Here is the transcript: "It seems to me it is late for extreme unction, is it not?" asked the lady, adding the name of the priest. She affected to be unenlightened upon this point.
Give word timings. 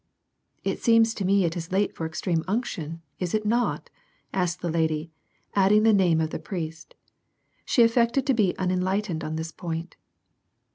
"It 0.63 0.79
seems 0.81 1.13
to 1.13 1.25
me 1.25 1.45
it 1.45 1.55
is 1.55 1.71
late 1.71 1.93
for 1.93 2.07
extreme 2.07 2.43
unction, 2.47 3.03
is 3.19 3.35
it 3.35 3.45
not?" 3.45 3.91
asked 4.33 4.61
the 4.61 4.71
lady, 4.71 5.11
adding 5.53 5.83
the 5.83 5.93
name 5.93 6.19
of 6.19 6.31
the 6.31 6.39
priest. 6.39 6.95
She 7.65 7.83
affected 7.83 8.25
to 8.25 8.33
be 8.33 8.55
unenlightened 8.57 9.21
upon 9.21 9.35
this 9.35 9.51
point. 9.51 9.97